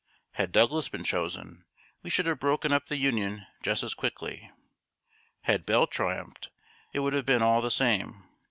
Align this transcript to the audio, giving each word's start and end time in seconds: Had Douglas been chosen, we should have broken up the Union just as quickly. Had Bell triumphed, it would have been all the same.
Had 0.31 0.51
Douglas 0.51 0.89
been 0.89 1.03
chosen, 1.03 1.63
we 2.01 2.09
should 2.09 2.25
have 2.25 2.39
broken 2.39 2.73
up 2.73 2.87
the 2.87 2.95
Union 2.97 3.45
just 3.61 3.83
as 3.83 3.93
quickly. 3.93 4.49
Had 5.41 5.63
Bell 5.63 5.85
triumphed, 5.85 6.49
it 6.91 7.01
would 7.01 7.13
have 7.13 7.27
been 7.27 7.43
all 7.43 7.61
the 7.61 7.69
same. 7.69 8.23